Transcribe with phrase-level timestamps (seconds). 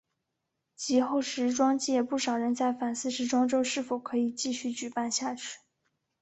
[0.75, 5.59] 及后时装界不少人在反思时装周是否可以继续举办下去。